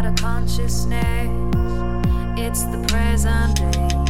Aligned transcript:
out 0.00 0.06
of 0.06 0.16
consciousness. 0.16 1.28
It's 2.38 2.62
the 2.64 2.82
present 2.88 3.56
day. 3.56 4.09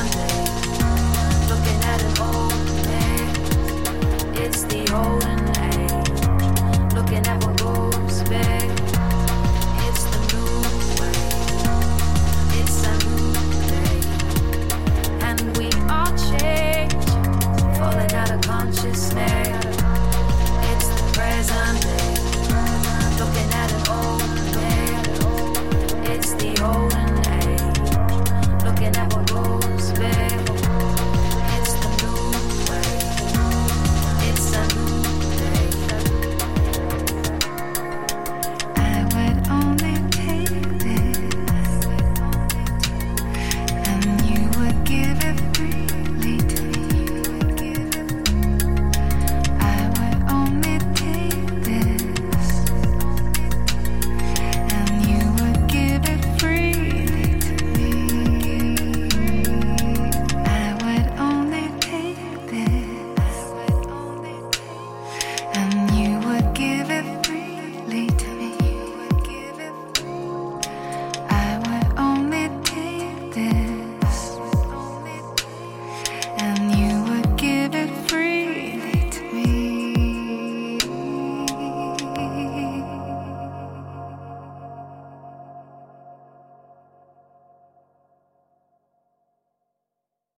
Sunday, 0.00 0.44
looking 1.50 1.84
at 1.84 2.00
an 2.00 2.14
old 2.22 2.66
day. 2.88 4.42
It's 4.42 4.62
the 4.62 4.90
old 4.94 5.49